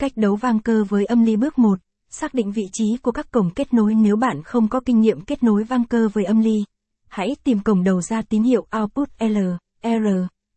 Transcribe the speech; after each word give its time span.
Cách 0.00 0.12
đấu 0.16 0.36
vang 0.36 0.60
cơ 0.60 0.84
với 0.88 1.04
âm 1.04 1.24
ly 1.24 1.36
bước 1.36 1.58
1, 1.58 1.78
xác 2.10 2.34
định 2.34 2.52
vị 2.52 2.68
trí 2.72 2.96
của 3.02 3.12
các 3.12 3.30
cổng 3.30 3.50
kết 3.54 3.74
nối 3.74 3.94
nếu 3.94 4.16
bạn 4.16 4.42
không 4.42 4.68
có 4.68 4.80
kinh 4.80 5.00
nghiệm 5.00 5.20
kết 5.20 5.42
nối 5.42 5.64
vang 5.64 5.84
cơ 5.84 6.08
với 6.12 6.24
âm 6.24 6.40
ly. 6.40 6.64
Hãy 7.08 7.36
tìm 7.44 7.60
cổng 7.60 7.84
đầu 7.84 8.00
ra 8.00 8.22
tín 8.22 8.42
hiệu 8.42 8.66
output 8.80 9.08
L, 9.18 9.36
R, 9.82 10.06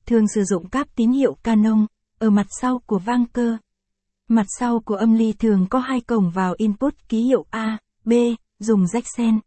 thường 0.05 0.27
sử 0.35 0.43
dụng 0.43 0.69
cáp 0.69 0.87
tín 0.95 1.11
hiệu 1.11 1.37
Canon, 1.43 1.85
ở 2.19 2.29
mặt 2.29 2.45
sau 2.61 2.79
của 2.85 2.99
vang 2.99 3.25
cơ. 3.25 3.57
Mặt 4.27 4.45
sau 4.59 4.79
của 4.79 4.95
âm 4.95 5.13
ly 5.13 5.34
thường 5.34 5.66
có 5.70 5.80
hai 5.80 6.02
cổng 6.02 6.30
vào 6.30 6.54
input 6.57 6.94
ký 7.10 7.21
hiệu 7.21 7.46
A, 7.50 7.78
B, 8.05 8.14
dùng 8.60 8.84
jack 8.84 9.04
sen. 9.18 9.39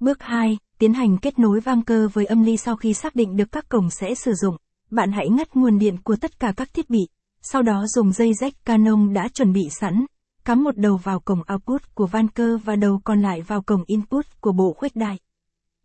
Bước 0.00 0.22
2, 0.22 0.58
tiến 0.78 0.94
hành 0.94 1.18
kết 1.18 1.38
nối 1.38 1.60
vang 1.60 1.82
cơ 1.82 2.08
với 2.12 2.26
âm 2.26 2.42
ly 2.42 2.56
sau 2.56 2.76
khi 2.76 2.94
xác 2.94 3.14
định 3.14 3.36
được 3.36 3.52
các 3.52 3.68
cổng 3.68 3.90
sẽ 3.90 4.14
sử 4.14 4.32
dụng. 4.34 4.56
Bạn 4.90 5.12
hãy 5.12 5.28
ngắt 5.28 5.56
nguồn 5.56 5.78
điện 5.78 5.96
của 6.04 6.16
tất 6.16 6.40
cả 6.40 6.52
các 6.56 6.74
thiết 6.74 6.90
bị, 6.90 7.00
sau 7.42 7.62
đó 7.62 7.86
dùng 7.86 8.12
dây 8.12 8.34
rách 8.34 8.64
Canon 8.64 9.12
đã 9.12 9.28
chuẩn 9.28 9.52
bị 9.52 9.68
sẵn, 9.80 10.06
cắm 10.44 10.64
một 10.64 10.76
đầu 10.76 10.96
vào 10.96 11.20
cổng 11.20 11.42
output 11.52 11.94
của 11.94 12.06
van 12.06 12.28
cơ 12.28 12.58
và 12.64 12.76
đầu 12.76 13.00
còn 13.04 13.22
lại 13.22 13.42
vào 13.42 13.62
cổng 13.62 13.84
input 13.86 14.26
của 14.40 14.52
bộ 14.52 14.72
khuếch 14.72 14.96
đại. 14.96 15.18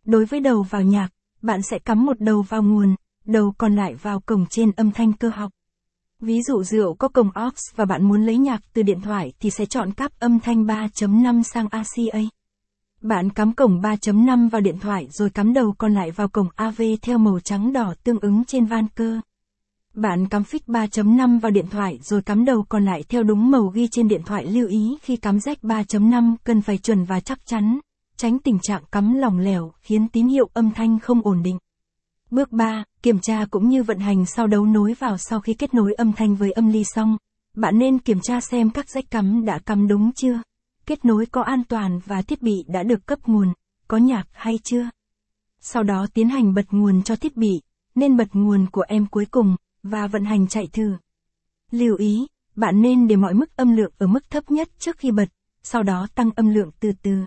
Đối 0.04 0.24
với 0.24 0.40
đầu 0.40 0.62
vào 0.62 0.82
nhạc, 0.82 1.08
bạn 1.42 1.62
sẽ 1.62 1.78
cắm 1.78 2.06
một 2.06 2.20
đầu 2.20 2.42
vào 2.42 2.62
nguồn, 2.62 2.94
đầu 3.24 3.54
còn 3.58 3.76
lại 3.76 3.94
vào 3.94 4.20
cổng 4.20 4.46
trên 4.50 4.72
âm 4.72 4.90
thanh 4.90 5.12
cơ 5.12 5.28
học. 5.28 5.52
Ví 6.20 6.42
dụ 6.42 6.62
rượu 6.62 6.94
có 6.94 7.08
cổng 7.08 7.30
aux 7.34 7.74
và 7.76 7.84
bạn 7.84 8.08
muốn 8.08 8.26
lấy 8.26 8.38
nhạc 8.38 8.60
từ 8.72 8.82
điện 8.82 9.00
thoại 9.00 9.32
thì 9.40 9.50
sẽ 9.50 9.66
chọn 9.66 9.92
cáp 9.92 10.12
âm 10.18 10.40
thanh 10.40 10.64
3.5 10.64 11.42
sang 11.42 11.68
ACA. 11.68 12.20
Bạn 13.00 13.30
cắm 13.30 13.52
cổng 13.52 13.80
3.5 13.80 14.50
vào 14.50 14.60
điện 14.60 14.78
thoại 14.78 15.08
rồi 15.10 15.30
cắm 15.30 15.52
đầu 15.52 15.74
còn 15.78 15.94
lại 15.94 16.10
vào 16.10 16.28
cổng 16.28 16.48
AV 16.54 16.82
theo 17.02 17.18
màu 17.18 17.40
trắng 17.40 17.72
đỏ 17.72 17.94
tương 18.04 18.20
ứng 18.20 18.44
trên 18.44 18.64
van 18.64 18.86
cơ. 18.94 19.20
Bạn 19.96 20.28
cắm 20.28 20.44
phích 20.44 20.62
3.5 20.66 21.40
vào 21.40 21.50
điện 21.50 21.66
thoại 21.70 21.98
rồi 22.02 22.22
cắm 22.22 22.44
đầu 22.44 22.64
còn 22.68 22.84
lại 22.84 23.02
theo 23.08 23.22
đúng 23.22 23.50
màu 23.50 23.66
ghi 23.66 23.88
trên 23.90 24.08
điện 24.08 24.22
thoại 24.26 24.46
lưu 24.46 24.68
ý 24.68 24.98
khi 25.02 25.16
cắm 25.16 25.36
jack 25.36 25.56
3.5 25.62 26.36
cần 26.44 26.62
phải 26.62 26.78
chuẩn 26.78 27.04
và 27.04 27.20
chắc 27.20 27.46
chắn, 27.46 27.78
tránh 28.16 28.38
tình 28.38 28.58
trạng 28.62 28.82
cắm 28.92 29.14
lỏng 29.14 29.38
lẻo 29.38 29.72
khiến 29.80 30.08
tín 30.08 30.26
hiệu 30.26 30.48
âm 30.52 30.70
thanh 30.70 30.98
không 30.98 31.22
ổn 31.22 31.42
định. 31.42 31.58
Bước 32.30 32.52
3, 32.52 32.84
kiểm 33.02 33.18
tra 33.22 33.44
cũng 33.50 33.68
như 33.68 33.82
vận 33.82 33.98
hành 33.98 34.26
sau 34.26 34.46
đấu 34.46 34.66
nối 34.66 34.94
vào 34.98 35.18
sau 35.18 35.40
khi 35.40 35.54
kết 35.54 35.74
nối 35.74 35.92
âm 35.92 36.12
thanh 36.12 36.34
với 36.34 36.52
âm 36.52 36.68
ly 36.68 36.84
xong. 36.84 37.16
Bạn 37.54 37.78
nên 37.78 37.98
kiểm 37.98 38.18
tra 38.22 38.40
xem 38.40 38.70
các 38.70 38.90
rách 38.90 39.10
cắm 39.10 39.44
đã 39.44 39.58
cắm 39.58 39.88
đúng 39.88 40.12
chưa, 40.12 40.42
kết 40.86 41.04
nối 41.04 41.26
có 41.26 41.42
an 41.42 41.62
toàn 41.68 42.00
và 42.06 42.22
thiết 42.22 42.42
bị 42.42 42.64
đã 42.68 42.82
được 42.82 43.06
cấp 43.06 43.18
nguồn, 43.26 43.52
có 43.88 43.96
nhạc 43.96 44.26
hay 44.32 44.58
chưa. 44.64 44.90
Sau 45.60 45.82
đó 45.82 46.06
tiến 46.14 46.28
hành 46.28 46.54
bật 46.54 46.66
nguồn 46.70 47.02
cho 47.02 47.16
thiết 47.16 47.36
bị, 47.36 47.60
nên 47.94 48.16
bật 48.16 48.28
nguồn 48.32 48.66
của 48.70 48.84
em 48.88 49.06
cuối 49.06 49.26
cùng, 49.30 49.56
và 49.90 50.06
vận 50.06 50.24
hành 50.24 50.48
chạy 50.48 50.68
thử. 50.72 50.96
Lưu 51.70 51.96
ý, 51.96 52.26
bạn 52.56 52.82
nên 52.82 53.08
để 53.08 53.16
mọi 53.16 53.34
mức 53.34 53.56
âm 53.56 53.76
lượng 53.76 53.92
ở 53.98 54.06
mức 54.06 54.30
thấp 54.30 54.50
nhất 54.50 54.68
trước 54.78 54.98
khi 54.98 55.10
bật, 55.10 55.28
sau 55.62 55.82
đó 55.82 56.06
tăng 56.14 56.30
âm 56.36 56.48
lượng 56.48 56.70
từ 56.80 56.92
từ. 57.02 57.24